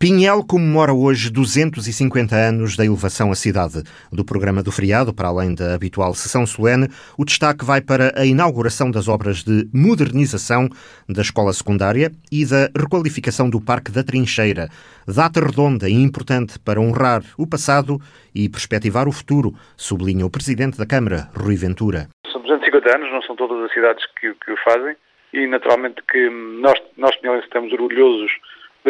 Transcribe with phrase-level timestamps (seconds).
[0.00, 3.82] Pinhel comemora hoje 250 anos da elevação à cidade.
[4.12, 6.86] Do programa do feriado, para além da habitual sessão solene,
[7.18, 10.68] o destaque vai para a inauguração das obras de modernização
[11.08, 14.68] da escola secundária e da requalificação do Parque da Trincheira.
[15.04, 17.98] Data redonda e importante para honrar o passado
[18.32, 22.06] e perspectivar o futuro, sublinha o Presidente da Câmara, Rui Ventura.
[22.30, 24.94] São 250 anos, não são todas as cidades que, que o fazem
[25.32, 27.12] e naturalmente que nós, nós
[27.42, 28.30] estamos orgulhosos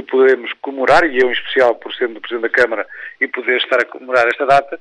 [0.00, 2.86] de podermos comemorar, e eu em especial por ser do Presidente da Câmara,
[3.20, 4.80] e poder estar a comemorar esta data,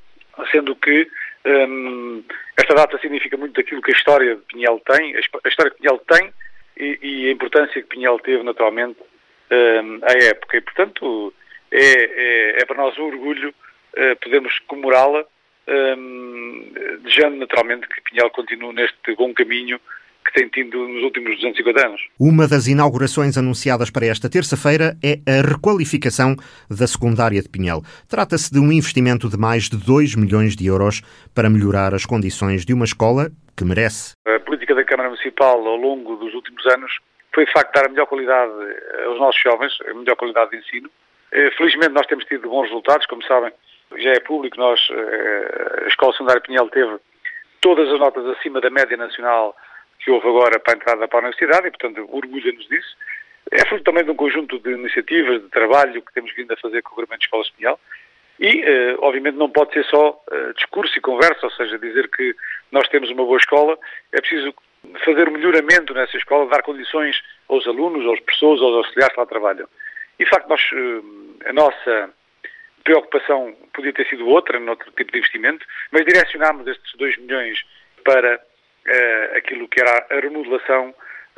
[0.51, 1.09] sendo que
[1.45, 2.23] hum,
[2.55, 5.99] esta data significa muito daquilo que a história de Pinhel tem, a história que Pinhel
[6.07, 6.31] tem
[6.77, 8.99] e, e a importância que Pinhel teve naturalmente
[9.51, 10.57] hum, à época.
[10.57, 11.33] E, portanto,
[11.71, 15.25] é, é, é para nós um orgulho uh, podermos comemorá-la,
[15.67, 19.79] hum, desejando naturalmente que Pinhel continue neste bom caminho
[20.45, 22.01] tido nos últimos 250 anos.
[22.19, 26.35] Uma das inaugurações anunciadas para esta terça-feira é a requalificação
[26.69, 27.81] da secundária de Pinhel.
[28.09, 31.01] Trata-se de um investimento de mais de 2 milhões de euros
[31.33, 34.15] para melhorar as condições de uma escola que merece.
[34.27, 36.91] A política da Câmara Municipal ao longo dos últimos anos
[37.33, 38.51] foi de facto dar a melhor qualidade
[39.05, 40.89] aos nossos jovens, a melhor qualidade de ensino.
[41.31, 43.51] Eh, felizmente nós temos tido bons resultados, como sabem,
[43.95, 46.97] já é público, nós, eh, a Escola Secundária Pinhel teve
[47.61, 49.55] todas as notas acima da média nacional
[50.07, 52.95] que houve agora para a entrada para a universidade e, portanto, orgulha-nos disso.
[53.51, 56.81] É fruto também de um conjunto de iniciativas, de trabalho que temos vindo a fazer
[56.81, 57.79] com o Governo de Escola Espinhal
[58.39, 62.33] e, uh, obviamente, não pode ser só uh, discurso e conversa, ou seja, dizer que
[62.71, 63.77] nós temos uma boa escola,
[64.13, 64.53] é preciso
[65.03, 69.67] fazer melhoramento nessa escola, dar condições aos alunos, aos professores, aos auxiliares que lá trabalham.
[70.17, 72.13] E, de facto, nós, uh, a nossa
[72.85, 77.59] preocupação podia ter sido outra, noutro tipo de investimento, mas direcionámos estes 2 milhões
[78.05, 78.39] para
[78.87, 80.93] uh, aquilo que era a remodelação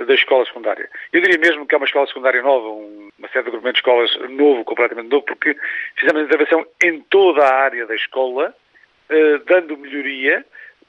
[0.05, 0.89] da escola secundária.
[1.11, 3.79] Eu diria mesmo que é uma escola secundária nova, um, uma série de agrupamento de
[3.79, 5.55] escolas novo, completamente novo, porque
[5.97, 8.55] fizemos intervenção em toda a área da escola,
[9.09, 10.45] uh, dando melhoria,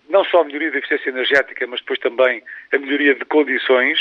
[0.09, 2.43] não só a melhoria da eficiência energética, mas depois também
[2.73, 3.99] a melhoria de condições,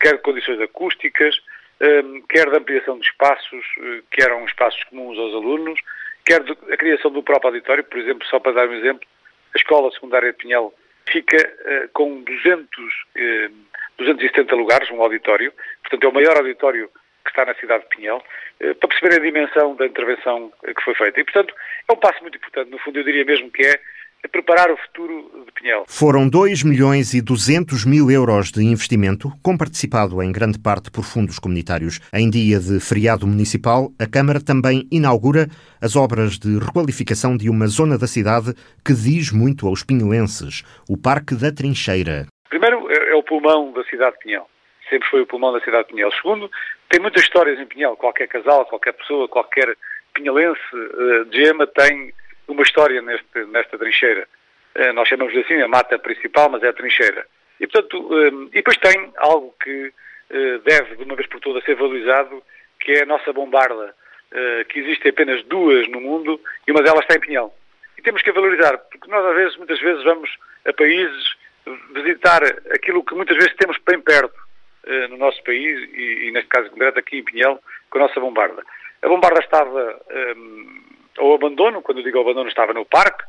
[0.00, 1.36] quer de condições acústicas,
[1.80, 3.64] um, eh, quer de ampliação de espaços,
[4.10, 5.78] que eram espaços comuns aos alunos,
[6.24, 9.06] quer de, a criação do próprio auditório, por exemplo, só para dar um exemplo,
[9.54, 10.72] a escola secundária de Pinhel
[11.10, 13.54] fica uh, com 200, uh,
[13.98, 16.90] 270 lugares, um auditório, portanto é o maior auditório
[17.24, 20.82] que está na cidade de Pinhel, uh, para perceber a dimensão da intervenção eh, que
[20.82, 21.20] foi feita.
[21.20, 21.54] E, portanto,
[21.88, 22.70] é um passo muito importante.
[22.70, 23.80] No fundo, eu diria mesmo que é
[24.28, 25.84] preparar o futuro de Pinhel.
[25.88, 31.38] Foram 2 milhões e 200 mil euros de investimento, comparticipado em grande parte por fundos
[31.38, 32.00] comunitários.
[32.12, 35.46] Em dia de feriado municipal, a Câmara também inaugura
[35.80, 38.54] as obras de requalificação de uma zona da cidade
[38.84, 42.26] que diz muito aos pinhelenses, o Parque da Trincheira.
[42.48, 44.46] Primeiro, é, é o pulmão da cidade de Pinhel.
[44.88, 46.10] Sempre foi o pulmão da cidade de Pinhel.
[46.12, 46.50] Segundo,
[46.88, 47.96] tem muitas histórias em Pinhel.
[47.96, 49.76] Qualquer casal, qualquer pessoa, qualquer
[50.12, 52.12] pinhelense uh, de gema tem
[52.52, 54.26] uma história neste, nesta trincheira.
[54.76, 57.26] Uh, nós chamamos assim a mata principal, mas é a trincheira.
[57.58, 61.64] E, portanto, uh, e depois tem algo que uh, deve, de uma vez por todas,
[61.64, 62.42] ser valorizado,
[62.78, 63.94] que é a nossa bombarda,
[64.68, 67.52] que existe apenas duas no mundo e uma delas está em Pinhal.
[67.98, 70.30] E temos que a valorizar, porque nós, às vezes, muitas vezes, vamos
[70.64, 71.34] a países
[71.92, 74.38] visitar aquilo que muitas vezes temos bem perto
[75.10, 78.62] no nosso país, e, e neste caso concreto aqui em Pinhel, com a nossa bombarda.
[79.02, 80.00] A bombarda estava
[81.20, 83.24] ao abandono, quando eu digo abandono estava no parque,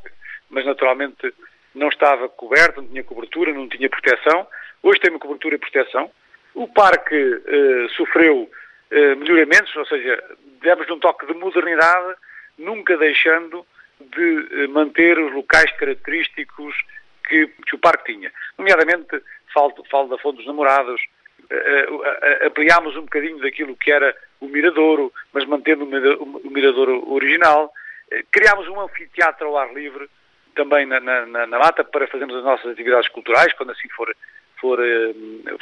[0.50, 1.34] mas naturalmente
[1.76, 4.48] não estava coberto, não tinha cobertura, não tinha proteção.
[4.82, 6.10] Hoje tem uma cobertura e proteção.
[6.54, 8.50] O parque eh, sofreu
[8.90, 10.22] eh, melhoramentos, ou seja,
[10.62, 12.16] demos-lhe um toque de modernidade,
[12.58, 13.66] nunca deixando
[14.00, 16.76] de eh, manter os locais característicos
[17.28, 18.32] que, que, o parque tinha.
[18.58, 19.22] Nomeadamente,
[19.54, 21.02] falo, falo da Fonte dos Namorados,
[22.46, 27.74] ampliámos um bocadinho daquilo que era o Miradouro, mas mantendo o Miradouro original.
[28.32, 30.10] Criámos um anfiteatro ao ar livre,
[30.56, 34.14] também na, na, na, mata, para fazermos as nossas atividades culturais, quando assim for,
[34.60, 35.14] for, eh,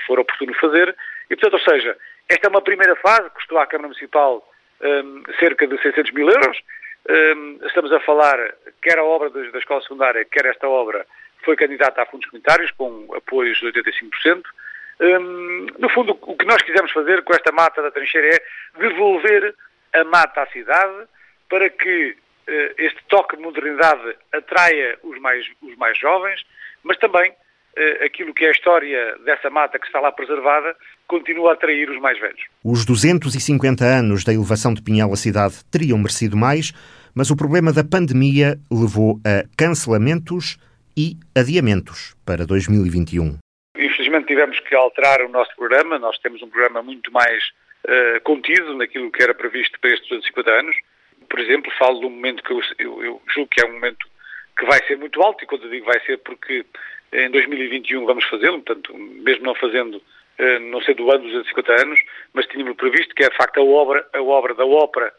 [0.08, 0.96] for oportuno fazer.
[1.30, 1.96] E, portanto, ou seja,
[2.28, 4.48] esta é uma primeira fase, custou à Câmara Municipal
[4.82, 6.60] um, cerca de 600 mil euros.
[7.08, 8.38] Um, estamos a falar,
[8.82, 11.06] quer a obra da Escola Secundária, quer esta obra,
[11.44, 14.44] foi candidata a fundos comunitários, com apoios de 85%.
[15.02, 18.44] Um, no fundo, o que nós quisemos fazer com esta mata da trincheira é
[18.80, 19.56] devolver
[19.94, 21.08] a mata à cidade
[21.50, 22.18] para que
[22.78, 26.42] este toque de modernidade atraia os mais, os mais jovens,
[26.84, 30.76] mas também uh, aquilo que é a história dessa mata que está lá preservada
[31.08, 32.42] continua a atrair os mais velhos.
[32.64, 36.72] Os 250 anos da elevação de Pinhal à cidade teriam merecido mais,
[37.16, 40.58] mas o problema da pandemia levou a cancelamentos
[40.98, 43.38] e adiamentos para 2021
[44.10, 46.00] infelizmente tivemos que alterar o nosso programa.
[46.00, 47.44] Nós temos um programa muito mais
[47.86, 50.76] uh, contido naquilo que era previsto para estes 250 anos.
[51.40, 54.06] Por exemplo, falo de um momento que eu, eu, eu julgo que é um momento
[54.58, 56.66] que vai ser muito alto, e quando eu digo vai ser porque
[57.14, 61.82] em 2021 vamos fazê-lo, portanto, mesmo não fazendo, uh, não sendo do ano dos 250
[61.82, 62.00] anos,
[62.34, 65.14] mas tínhamos previsto que é de facto a obra, a obra da ópera,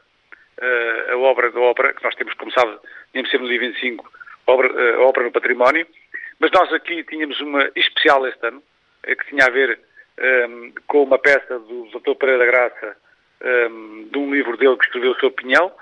[0.60, 2.76] uh, a obra da ópera, que nós temos, como sabe,
[3.12, 4.12] tínhamos sempre no dia 25,
[4.46, 5.86] a obra, a ópera no património,
[6.38, 8.62] mas nós aqui tínhamos uma especial este ano,
[9.06, 9.80] que tinha a ver
[10.50, 12.14] um, com uma peça do Dr.
[12.16, 12.96] Pereira da Graça,
[13.70, 15.74] um, de um livro dele que escreveu sobre Pinhal,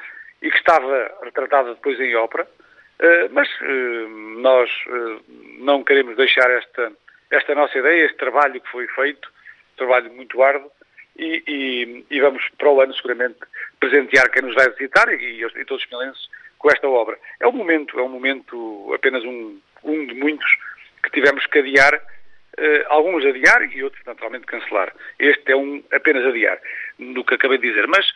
[0.43, 4.08] e que estava retratada depois em ópera, uh, mas uh,
[4.40, 5.25] nós uh,
[5.58, 6.93] não queremos deixar esta,
[7.31, 9.31] esta nossa ideia, este trabalho que foi feito,
[9.76, 10.70] trabalho muito árduo,
[11.17, 13.38] e, e, e, vamos para o ano seguramente
[13.81, 17.19] presentear quem nos vai visitar e, e todos os milenses com esta obra.
[17.40, 20.49] É um momento, é um momento apenas um, um de muitos
[21.02, 22.00] que tivemos que adiar
[22.87, 24.93] alguns adiar e outros naturalmente cancelar.
[25.19, 26.61] Este é um apenas adiar,
[26.99, 27.88] do que acabei de dizer.
[27.88, 28.06] Mas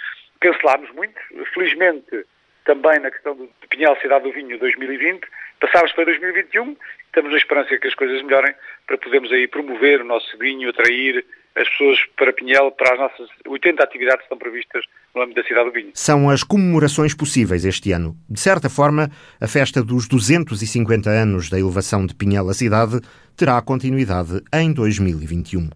[0.43, 1.15] cancelámos muito,
[1.55, 2.27] felizmente
[2.65, 5.21] também na questão do Pinhal Cidade do Vinho 2020,
[5.61, 8.55] passámos para 2021, estamos na esperança que as coisas melhorem
[8.87, 11.25] para podermos aí promover o nosso vinho, atrair
[11.55, 14.85] as pessoas para Pinhel, para as nossas 80 atividades que estão previstas
[15.15, 15.91] no âmbito da cidade do vinho.
[15.95, 18.17] São as comemorações possíveis este ano.
[18.29, 19.11] De certa forma,
[19.41, 23.01] a festa dos 250 anos da elevação de Pinhel à cidade
[23.37, 25.71] terá continuidade em 2021.